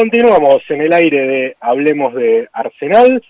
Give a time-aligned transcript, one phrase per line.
[0.00, 3.22] Continuamos en el aire de Hablemos de Arsenal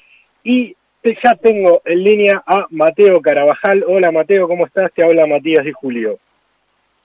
[0.44, 3.84] y ya tengo en línea a Mateo Carabajal.
[3.88, 4.92] Hola Mateo, ¿cómo estás?
[4.92, 6.20] Te habla Matías y Julio.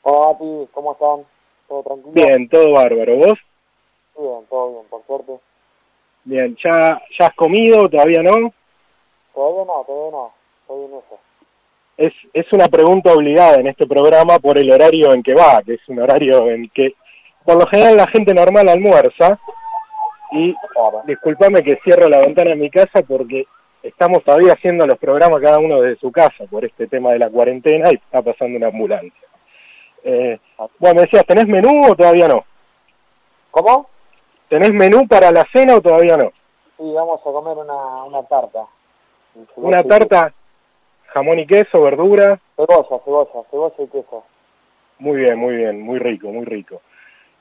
[0.04, 1.25] Hola Mati, ¿cómo están?
[1.67, 2.12] ¿Todo tranquilo?
[2.13, 3.15] Bien, todo bárbaro.
[3.15, 3.39] ¿Vos?
[4.15, 5.33] Bien, todo bien, por suerte.
[6.26, 7.90] Bien, ¿ya, ya has comido?
[7.90, 8.54] ¿Todavía no?
[9.34, 10.34] Todavía no, todavía no.
[10.62, 11.20] Estoy en eso.
[11.97, 15.74] Es, es una pregunta obligada en este programa por el horario en que va, que
[15.74, 16.94] es un horario en que
[17.45, 19.39] por lo general la gente normal almuerza
[20.31, 20.55] y
[21.05, 23.48] discúlpame que cierro la ventana en mi casa porque
[23.84, 27.30] estamos todavía haciendo los programas cada uno desde su casa por este tema de la
[27.30, 29.12] cuarentena y está pasando una ambulancia.
[30.03, 30.39] Eh,
[30.80, 32.45] bueno, me decías, ¿tenés menú o todavía no?
[33.52, 33.89] ¿Cómo?
[34.50, 36.31] ¿Tenés menú para la cena o todavía no?
[36.77, 38.66] Sí, vamos a comer una, una tarta.
[39.55, 40.34] Una tarta,
[41.08, 42.39] jamón y queso, verdura.
[42.55, 44.23] Cebolla, cebolla, cebolla y queso.
[45.00, 46.81] Muy bien, muy bien, muy rico, muy rico.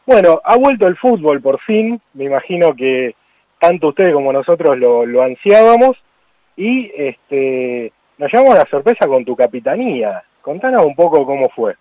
[0.07, 3.15] Bueno, ha vuelto el fútbol por fin, me imagino que
[3.59, 5.97] tanto ustedes como nosotros lo, lo ansiábamos
[6.57, 10.23] y este, nos llamamos la sorpresa con tu capitanía.
[10.43, 11.75] Contanos un poco cómo fue.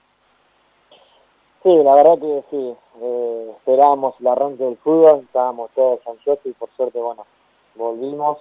[1.64, 6.52] Sí, la verdad que sí, eh, esperábamos el arranque del fútbol, estábamos todos ansiosos y
[6.52, 7.26] por suerte, bueno,
[7.76, 8.40] volvimos.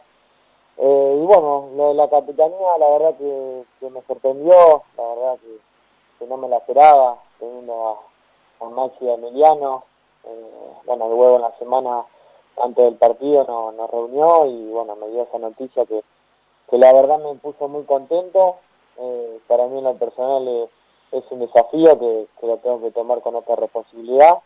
[0.79, 5.39] Eh, y bueno, lo de la capitanía, la verdad que, me sorprendió, la verdad
[6.19, 7.19] que, no me la esperaba,
[8.63, 9.85] con Maxi y Emiliano.
[10.25, 12.05] Eh, bueno, luego en la semana
[12.63, 16.05] antes del partido nos, reunió y bueno, me dio esa noticia que,
[16.71, 18.57] que la verdad me puso muy contento.
[18.99, 20.69] Eh, para mí en lo personal
[21.11, 24.39] es un desafío que, lo tengo que tomar con otra responsabilidad.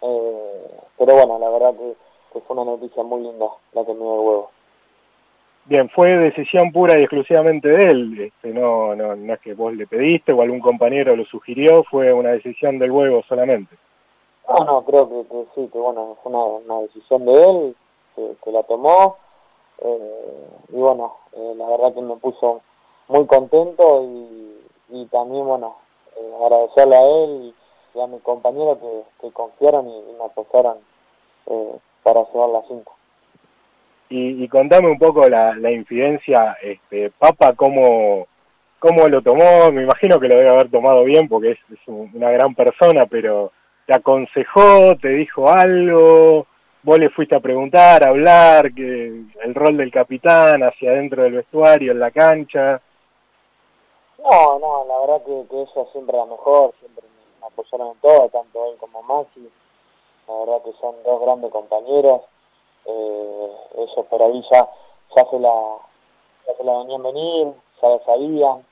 [0.00, 4.14] Eh, pero bueno, la verdad que, fue una noticia muy linda la que me dio
[4.14, 4.50] el huevo.
[5.64, 9.72] Bien, fue decisión pura y exclusivamente de él, este, no, no, no es que vos
[9.72, 13.76] le pediste o algún compañero lo sugirió, fue una decisión del huevo solamente.
[14.48, 17.76] No, no, creo que, sí, que bueno, fue una, decisión de él,
[18.16, 19.16] que, la tomó,
[19.78, 22.60] eh, y bueno, eh, la verdad que me puso
[23.06, 24.04] muy contento
[24.90, 25.76] y, también, bueno,
[26.16, 27.54] eh, agradecerle a él
[27.94, 28.78] y, a mis compañeros
[29.20, 30.78] que, confiaron y, me apoyaron
[32.02, 32.90] para llevar la cinta.
[34.14, 38.26] Y, contame un poco la, infidencia, este, Papa, cómo,
[38.78, 42.54] cómo lo tomó, me imagino que lo debe haber tomado bien porque es, una gran
[42.54, 43.52] persona, pero
[43.86, 46.46] te aconsejó, te dijo algo,
[46.82, 51.32] vos le fuiste a preguntar, a hablar, que el rol del capitán hacia adentro del
[51.32, 52.82] vestuario, en la cancha.
[54.18, 57.02] No, no, la verdad que, que eso siempre la mejor, siempre
[57.40, 59.48] me apoyaron en todo, tanto él como Maxi.
[60.28, 62.20] La verdad que son dos grandes compañeros
[62.86, 64.68] eh, eso por ahí ya,
[65.16, 65.76] ya, se la,
[66.46, 68.64] ya se la venían venir, ya lo sabían,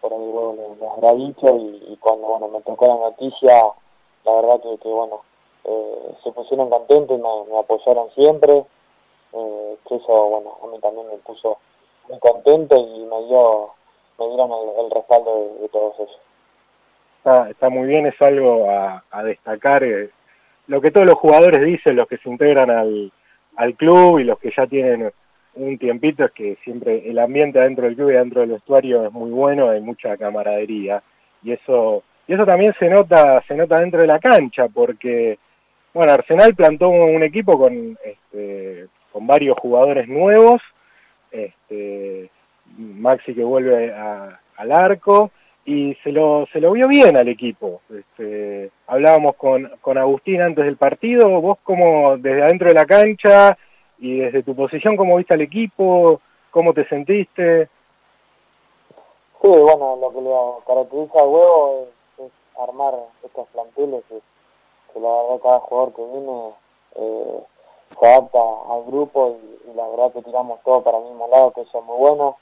[0.00, 3.64] por ahí bueno, les, dicho y, cuando bueno me tocó la noticia,
[4.24, 5.22] la verdad que, que bueno,
[5.64, 8.64] eh, se pusieron contentos y me, apoyaron siempre,
[9.32, 11.58] eh, que eso bueno, a mí también me puso
[12.08, 13.70] muy contento y me dio
[14.18, 16.20] me dieron el, respaldo de, todos ellos.
[17.18, 19.84] Está, está muy bien, es algo a, a destacar.
[19.84, 20.10] Eh,
[20.66, 23.12] lo que todos los jugadores dicen, los que se integran al,
[23.58, 25.12] al club y los que ya tienen
[25.54, 29.12] un tiempito es que siempre el ambiente dentro del club y dentro del vestuario es
[29.12, 31.02] muy bueno, hay mucha camaradería.
[31.42, 35.38] Y eso y eso también se nota se nota dentro de la cancha porque
[35.92, 40.62] bueno Arsenal plantó un equipo con este, con varios jugadores nuevos
[41.32, 42.30] este,
[42.76, 45.32] Maxi que vuelve al arco
[45.68, 47.82] y se lo, se lo vio bien al equipo.
[47.90, 53.58] Este, hablábamos con, con Agustín antes del partido, vos como desde adentro de la cancha
[53.98, 56.22] y desde tu posición, ¿cómo viste al equipo?
[56.50, 57.68] ¿Cómo te sentiste?
[59.42, 60.30] Sí, bueno, lo que le
[60.66, 66.50] caracteriza al huevo es, armar estos planteles, que, la verdad cada jugador que viene
[66.94, 67.40] eh,
[68.00, 68.38] se adapta
[68.70, 69.36] al grupo
[69.66, 72.38] y, la verdad que tiramos todo para el mismo lado, que eso es muy bueno.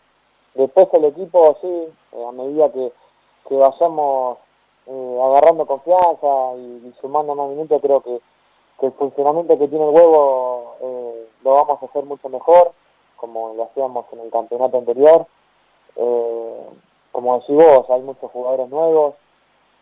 [0.54, 2.92] Después el equipo, sí, eh, a medida que
[3.48, 4.38] que vayamos
[4.88, 8.20] eh, agarrando confianza y, sumando más minutos, creo que,
[8.82, 12.72] el funcionamiento que tiene el huevo eh, lo vamos a hacer mucho mejor,
[13.16, 15.26] como lo hacíamos en el campeonato anterior.
[15.96, 16.66] Eh,
[17.10, 19.14] como decís vos, hay muchos jugadores nuevos,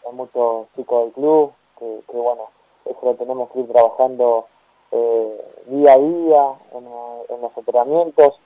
[0.07, 2.45] hay muchos chicos del club, que, bueno,
[2.85, 4.47] eso lo tenemos que ir trabajando
[5.67, 8.39] día a día en, los entrenamientos.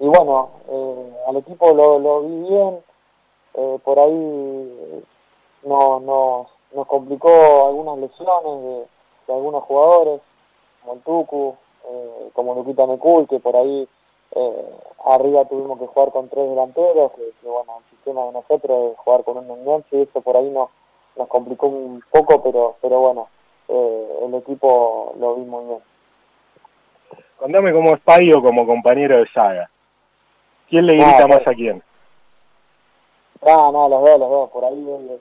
[0.00, 0.50] y bueno,
[1.28, 2.82] al equipo lo, lo vi bien,
[3.54, 5.04] eh, por ahí
[5.64, 8.86] no, no, nos complicó algunas lesiones
[9.26, 10.20] de, algunos jugadores,
[10.82, 11.56] como el Tucu,
[11.88, 13.88] eh, como Luquita Necul, que por ahí
[14.32, 14.70] eh,
[15.06, 19.24] arriba tuvimos que jugar con tres delanteros, que, bueno, el sistema de nosotros es jugar
[19.24, 20.70] con un enganche y eso por ahí nos,
[21.16, 23.28] nos complicó un poco, pero, pero bueno,
[23.68, 25.80] eh, el equipo lo vi muy bien.
[27.38, 29.70] Contame cómo es Paio como compañero de saga.
[30.68, 31.82] ¿Quién le grita más a quién?
[33.42, 34.50] No, no, los dos, los dos.
[34.50, 35.20] Por ahí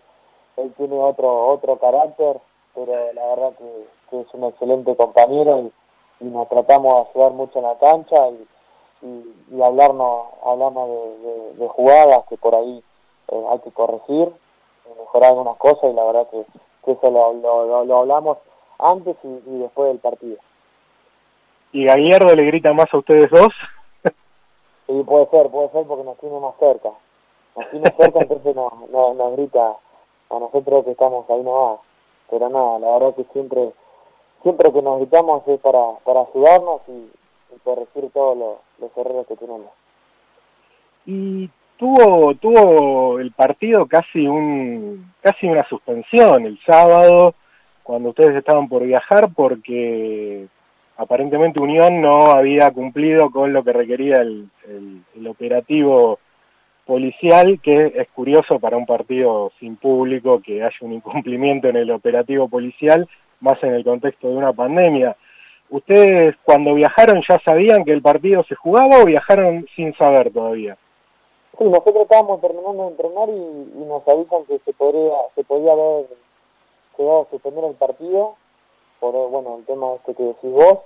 [0.57, 2.39] él, tiene otro otro carácter,
[2.75, 5.71] pero la verdad que, es un excelente compañero y,
[6.25, 8.47] nos tratamos de ayudar mucho en la cancha y,
[9.51, 10.89] y, hablarnos, hablarnos
[11.57, 12.81] de, jugadas que por ahí
[13.29, 14.31] eh, hay que corregir,
[14.97, 16.45] mejorar algunas cosas y la verdad que,
[16.91, 17.33] eso lo,
[17.85, 18.37] lo, hablamos
[18.79, 20.37] antes y, después del partido.
[21.71, 23.51] ¿Y Gallardo le grita más a ustedes dos?
[24.87, 26.91] sí, puede ser, puede ser porque nos tiene más cerca.
[27.55, 29.75] Nos tiene cerca, entonces nos, nos, grita
[30.29, 31.79] a nosotros que estamos ahí nomás.
[32.29, 33.73] Pero nada, la verdad que siempre
[34.43, 37.09] siempre que nos gritamos es para, para ayudarnos y,
[37.63, 39.69] corregir todos los, errores que tenemos.
[41.05, 47.35] Y tuvo tuvo el partido casi un casi una suspensión el sábado
[47.83, 50.47] cuando ustedes estaban por viajar porque
[50.97, 54.49] aparentemente Unión no había cumplido con lo que requería el,
[55.15, 56.19] el, operativo
[56.85, 61.91] policial, que es curioso para un partido sin público que haya un incumplimiento en el
[61.91, 63.07] operativo policial,
[63.39, 65.15] más en el contexto de una pandemia.
[65.69, 70.77] ¿Ustedes cuando viajaron ya sabían que el partido se jugaba o viajaron sin saber todavía?
[71.57, 76.07] Sí, nosotros estábamos terminando de entrenar y, nos avisan que se podría, se podía haber
[76.97, 78.35] quedado suspender el partido
[78.99, 80.79] por bueno el tema este que decís vos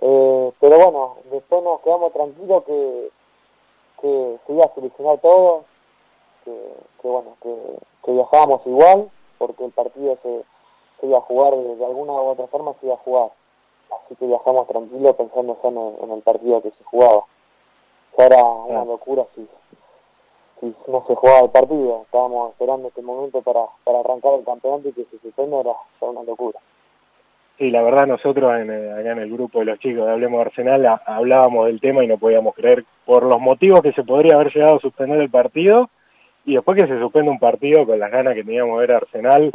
[0.00, 3.10] eh, pero bueno después nos quedamos tranquilos que,
[4.00, 5.64] que se iba a solucionar todo
[6.44, 7.54] que, bueno que,
[8.04, 10.44] que, viajábamos igual porque el partido se,
[11.00, 13.30] se iba a jugar de, alguna u otra forma se iba a jugar.
[14.04, 15.58] Así que viajamos tranquilos pensando
[16.02, 17.24] en, el partido que se jugaba.
[18.16, 19.48] Que era una locura si,
[20.60, 22.02] si no se jugaba el partido.
[22.02, 26.22] Estábamos esperando este momento para, para arrancar el campeonato y que se suspenda era una
[26.22, 26.58] locura
[27.58, 30.38] Sí, la verdad nosotros en, eh, acá en el grupo de los chicos de Hablemos
[30.38, 34.34] de Arsenal hablábamos del tema y no podíamos creer por los motivos que se podría
[34.34, 35.90] haber llegado a suspender el partido
[36.44, 39.50] y después que se suspende un partido con las ganas que teníamos de ver Arsenal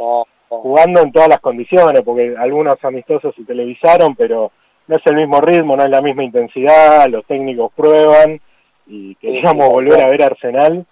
[0.48, 4.52] jugando en todas las condiciones, porque algunos amistosos se televisaron, pero
[4.86, 8.38] no es el mismo ritmo, no es la misma intensidad, los técnicos prueban
[8.86, 10.84] y queríamos volver a ver Arsenal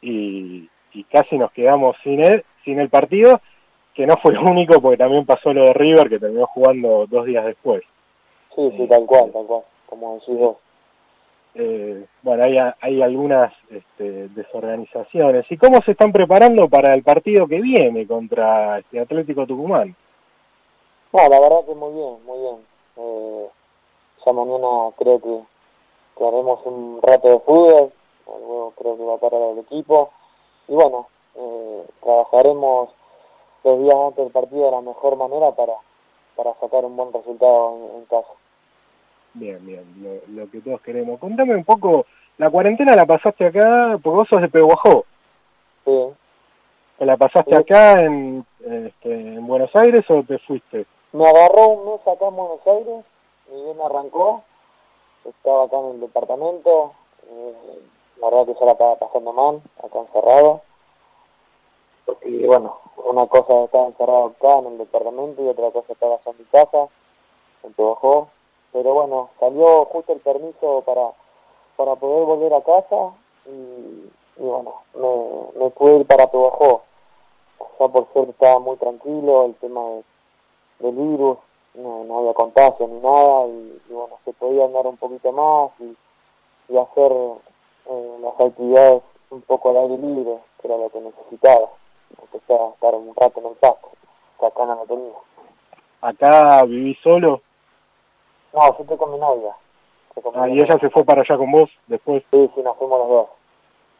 [0.00, 3.42] y, y casi nos quedamos sin él, sin el partido
[3.94, 7.26] que no fue el único porque también pasó lo de River que terminó jugando dos
[7.26, 7.82] días después.
[8.54, 10.56] Sí, sí, tal cual, tal cual, como decís vos.
[11.54, 15.50] Eh, bueno, hay, hay algunas este, desorganizaciones.
[15.50, 19.96] ¿Y cómo se están preparando para el partido que viene contra este Atlético Tucumán?
[21.12, 22.56] No, la verdad que muy bien, muy bien.
[22.96, 23.48] Eh,
[24.24, 27.92] ya mañana creo que, haremos un rato de fútbol,
[28.26, 30.10] luego creo que va a parar el equipo.
[30.68, 32.90] Y bueno, eh, trabajaremos
[33.64, 35.74] los días antes del partido de la mejor manera para,
[36.36, 38.32] para sacar un buen resultado en, casa.
[39.34, 41.20] Bien, bien, lo, que todos queremos.
[41.20, 42.06] Contame un poco,
[42.38, 45.04] la cuarentena la pasaste acá, porque vos sos de Peguajó.
[45.84, 46.08] Sí.
[46.98, 50.86] ¿La pasaste acá en, este, en Buenos Aires o te fuiste?
[51.12, 53.04] Me agarró un mes acá en Buenos Aires,
[53.50, 54.42] y bien arrancó,
[55.24, 56.92] estaba acá en el departamento,
[57.28, 57.54] eh,
[58.20, 60.62] la verdad que yo la estaba pasando mal, acá encerrado
[62.10, 66.38] porque bueno, una cosa estaba encerrado acá en el departamento y otra cosa estaba en
[66.38, 66.88] mi casa,
[67.62, 68.28] en Tobajó,
[68.72, 71.12] pero bueno, salió justo el permiso para,
[71.76, 73.12] para poder volver a casa
[73.46, 74.10] y,
[74.42, 74.74] bueno,
[75.56, 76.82] me, pude ir para Tobajó.
[77.78, 79.80] Ya por suerte estaba muy tranquilo, el tema
[80.80, 81.38] del virus,
[81.74, 85.96] no, había contagio ni nada y, bueno, se podía andar un poquito más y,
[86.76, 91.68] hacer eh, las actividades un poco al aire libre, que era lo que necesitaba
[92.18, 93.90] empecé a estar un rato en el pasto,
[94.38, 95.14] que acá no lo tenía.
[96.00, 97.42] ¿Acá viví solo?
[98.52, 99.54] No, yo estoy con mi novia.
[100.34, 102.22] ah, ¿y ella se fue para allá con vos después?
[102.30, 103.28] Sí, sí, nos fuimos los dos.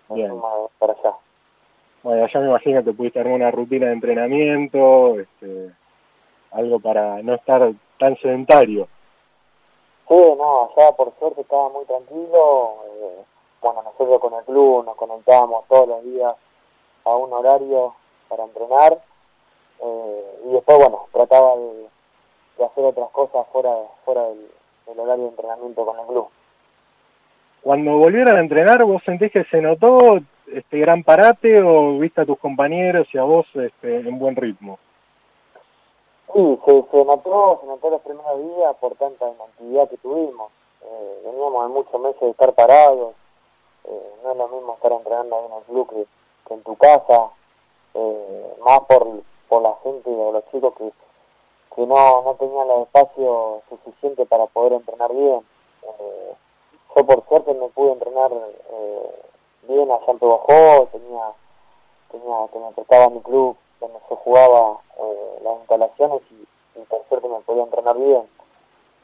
[0.08, 0.30] Nos Bien.
[0.30, 1.14] fuimos para allá.
[2.02, 5.70] Bueno, allá me imagino que pudiste armar una rutina de entrenamiento, este,
[6.52, 8.88] algo para no estar tan sedentario.
[10.08, 12.74] Sí, no, allá por suerte estaba muy tranquilo.
[12.86, 13.24] Eh,
[13.60, 16.34] bueno, nosotros con el club nos conectábamos todos los días
[17.04, 17.94] a un horario
[18.30, 18.98] para entrenar
[19.80, 23.70] eh, y después, bueno, trataba de, hacer otras cosas fuera,
[24.04, 26.28] fuera del, horario de entrenamiento con el club.
[27.62, 32.26] Cuando volvieron a entrenar, ¿vos sentís que se notó este gran parate o viste a
[32.26, 34.78] tus compañeros y a vos este, en buen ritmo?
[36.32, 40.52] Sí, se, se notó, se notó los primeros días por tanta inactividad que tuvimos.
[40.82, 43.14] Eh, veníamos de muchos meses de estar parados,
[43.84, 47.30] eh, no es lo mismo estar entrenando ahí en el club que, en tu casa,
[47.94, 50.92] eh, más por, por la gente o los chicos que,
[51.74, 55.40] que no, no tenía el espacio suficiente para poder entrenar bien.
[55.82, 56.34] Eh,
[56.96, 59.22] yo por suerte me pude entrenar eh,
[59.68, 61.32] bien allá en Bajó, tenía,
[62.10, 66.46] tenía que me prestaba mi club donde yo jugaba eh, las instalaciones y,
[66.88, 68.22] por suerte me podía entrenar bien.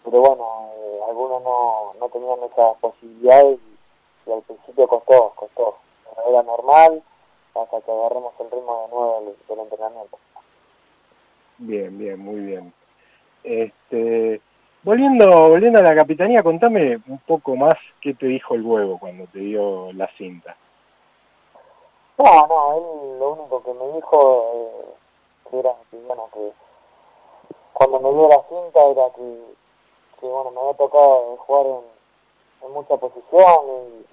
[0.05, 3.59] Pero bueno, eh, algunos no, no tenían esas posibilidades
[4.27, 5.77] y, al principio costó, costó.
[6.29, 7.03] era normal
[7.63, 10.19] hasta que agarremos el ritmo de nuevo del entrenamiento.
[11.59, 12.73] Bien, bien, muy bien.
[13.43, 14.41] Este,
[14.83, 19.27] volviendo, volviendo a la capitanía, contame un poco más qué te dijo el huevo cuando
[19.27, 20.57] te dio la cinta.
[22.19, 24.97] No, no, él lo único que me dijo
[25.53, 26.53] eh, era que, bueno, que
[27.73, 29.39] cuando me dio la cinta era que,
[30.21, 34.07] que bueno, me había tocado jugar en, en muchas posiciones y,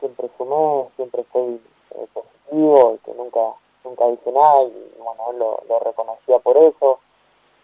[0.00, 1.60] siempre sumé, siempre estoy
[1.94, 2.06] eh,
[2.50, 3.54] y que nunca
[3.86, 6.98] nunca dije nada y bueno, él lo, reconocía por eso.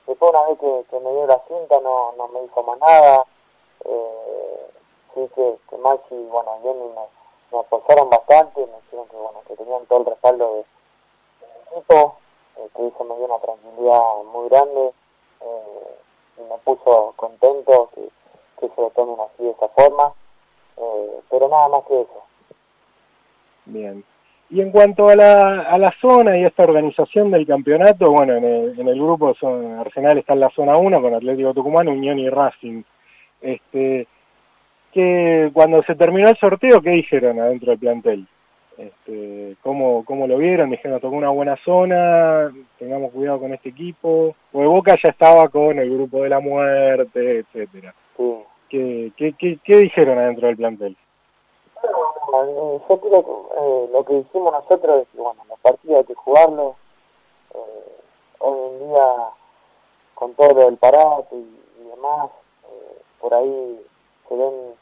[0.06, 3.24] Después una vez que, me dio la cinta no, no me dijo más nada.
[3.84, 4.66] Eh,
[5.14, 7.02] sí que, que Maxi, bueno, bien me,
[7.52, 10.64] me apoyaron bastante, me dijeron que bueno, que tenían todo el respaldo de,
[11.72, 12.16] equipo,
[12.56, 14.92] eh, que eso me dio una tranquilidad muy grande
[15.40, 15.96] eh,
[16.38, 18.08] y me puso contento que,
[18.60, 20.14] que se lo tomen así de esa forma.
[21.30, 22.22] Pero nada más que eso.
[23.64, 24.04] Bien.
[24.52, 28.44] Y en cuanto a la, a la zona y esta organización del campeonato, bueno, en
[28.44, 32.18] el, en el grupo son, Arsenal está en la zona 1 con Atlético Tucumán, Unión
[32.18, 32.82] y Racing.
[33.40, 34.06] Este,
[34.92, 38.26] que cuando se terminó el sorteo, ¿qué dijeron adentro del plantel?
[38.76, 40.68] Este, ¿cómo, ¿Cómo lo vieron?
[40.68, 44.36] Dijeron, tocó una buena zona, tengamos cuidado con este equipo.
[44.50, 47.94] Porque Boca ya estaba con el grupo de la muerte, etcétera.
[48.68, 50.94] ¿Qué, qué, qué, qué dijeron adentro del plantel?
[51.82, 56.14] Yo creo que eh, lo que hicimos nosotros es que, bueno, los partidos hay que
[56.14, 56.76] jugarlos.
[57.54, 58.00] Eh,
[58.38, 59.30] hoy en día,
[60.14, 62.30] con todo lo del parate y, demás,
[62.70, 63.86] eh, por ahí
[64.28, 64.74] se ven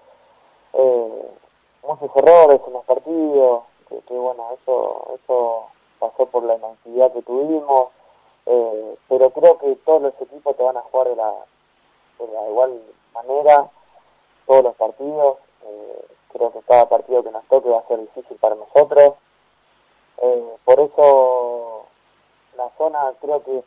[1.82, 5.64] muchos errores en los partidos, que, bueno, eso, eso
[5.98, 7.88] pasó por la inactividad que tuvimos,
[9.08, 11.32] pero creo que todos los equipos te van a jugar de la,
[12.18, 12.80] de la igual
[13.12, 13.68] manera,
[14.46, 15.38] todos los partidos.
[15.64, 19.14] Eh, creo que cada partido que nos toque va a ser difícil para nosotros.
[20.22, 21.86] Eh, por eso
[22.56, 23.62] la zona creo que,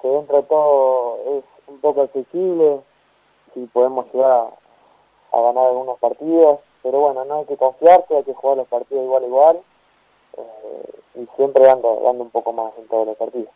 [0.00, 2.80] que dentro de todo es un poco accesible,
[3.54, 4.50] si podemos llegar
[5.32, 9.04] a, ganar algunos partidos, pero bueno, no hay que confiarse, hay que jugar los partidos
[9.04, 9.60] igual igual
[10.36, 13.50] eh, y siempre dando, dando un poco más en todos los partidos.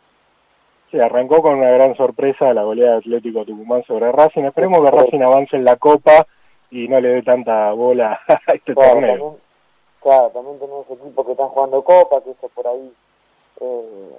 [0.91, 4.43] Sí, arrancó con una gran sorpresa la goleada de Atlético Tucumán sobre Racing.
[4.43, 6.27] Esperemos que Racing avance en la Copa
[6.73, 9.15] y no le dé tanta bola a este torneo.
[9.15, 9.41] También,
[10.01, 12.91] claro, también tenemos equipos que están jugando Copa, que eso por ahí
[13.61, 14.17] eh,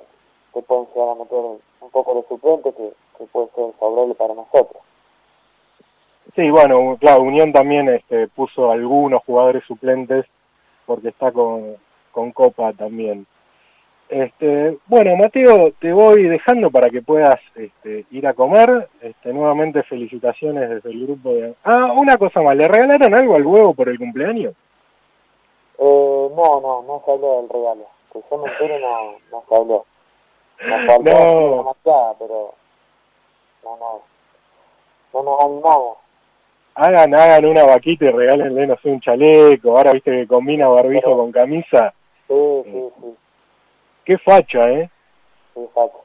[0.54, 4.34] que pueden llegar a meter un poco de suplente que, que puede ser favorable para
[4.34, 4.82] nosotros.
[6.36, 10.24] Sí, bueno, claro, Unión también este, puso algunos jugadores suplentes
[10.86, 11.76] porque está con,
[12.12, 13.26] con Copa también.
[14.14, 18.88] Este, bueno, Mateo, te voy dejando para que puedas este, ir a comer.
[19.00, 21.56] Este, nuevamente felicitaciones desde el grupo de...
[21.64, 24.54] Ah, una cosa más, ¿le regalaron algo al huevo por el cumpleaños?
[25.80, 27.86] Eh, no, no, no se habló del regalo.
[28.12, 29.84] Que yo me entere no, no se habló.
[30.60, 32.16] no.
[32.16, 32.54] pero
[33.64, 34.02] no, no,
[35.12, 35.96] no nos animamos.
[36.76, 39.76] Hagan, hagan una vaquita y regálenle, no sé, un chaleco.
[39.76, 41.92] Ahora viste que combina barbijo con camisa.
[42.28, 43.16] Sí, sí, eh, sí
[44.04, 44.90] Qué facha, ¿eh?
[45.54, 45.98] Qué facha.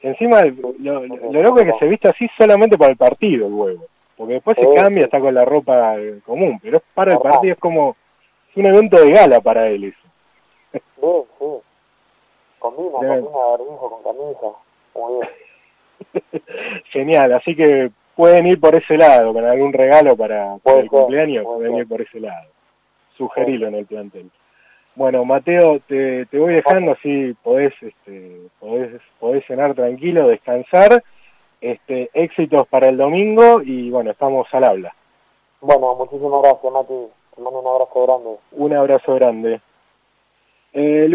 [0.00, 1.02] Encima, lo,
[1.42, 3.86] loco es que se viste así solamente para el partido el huevo.
[4.16, 6.58] Porque después se cambia, está con la ropa común.
[6.62, 7.96] Pero para el partido, es como...
[8.50, 9.98] Es un evento de gala para él eso.
[10.72, 10.80] Sí,
[11.38, 11.44] sí.
[12.58, 14.46] Combina, combina barbijo con camisa.
[14.94, 16.42] Muy bien.
[16.90, 21.76] Genial, así que pueden ir por ese lado, con algún regalo para, el cumpleaños, pueden
[21.76, 22.48] ir por ese lado.
[23.16, 24.30] Sugerilo en el plantel.
[24.96, 31.04] Bueno, Mateo, te, te voy dejando así podés, este, podés, podés cenar tranquilo, descansar.
[31.60, 34.94] Este, éxitos para el domingo y bueno, estamos al habla.
[35.60, 36.94] Bueno, muchísimas gracias, Mati.
[37.34, 38.36] Te mando un abrazo grande.
[38.52, 39.60] Un abrazo grande.
[40.72, 41.06] Eh,